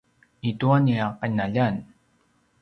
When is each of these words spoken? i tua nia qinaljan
i 0.47 0.51
tua 0.59 0.77
nia 0.85 1.07
qinaljan 1.19 1.75